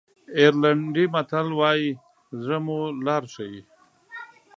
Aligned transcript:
آیرلېنډي 0.39 1.05
متل 1.13 1.47
وایي 1.59 1.89
زړه 2.41 2.57
مو 2.65 2.79
لاره 3.05 3.27
ښیي. 3.33 3.61